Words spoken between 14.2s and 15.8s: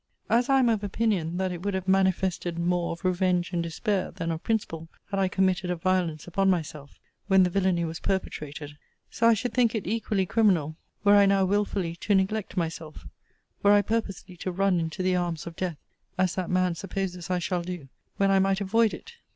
to run into the arms of death,